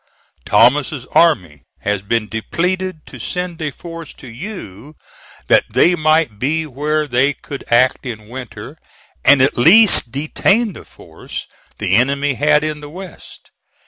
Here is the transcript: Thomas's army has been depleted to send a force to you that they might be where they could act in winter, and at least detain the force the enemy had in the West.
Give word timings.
Thomas's 0.45 1.05
army 1.11 1.61
has 1.81 2.01
been 2.01 2.27
depleted 2.27 3.05
to 3.05 3.19
send 3.19 3.61
a 3.61 3.69
force 3.69 4.15
to 4.15 4.27
you 4.27 4.95
that 5.45 5.63
they 5.71 5.93
might 5.93 6.39
be 6.39 6.65
where 6.65 7.07
they 7.07 7.33
could 7.33 7.63
act 7.71 8.03
in 8.03 8.27
winter, 8.27 8.79
and 9.23 9.43
at 9.43 9.59
least 9.59 10.11
detain 10.11 10.73
the 10.73 10.85
force 10.85 11.45
the 11.77 11.95
enemy 11.97 12.33
had 12.33 12.63
in 12.63 12.79
the 12.79 12.89
West. 12.89 13.51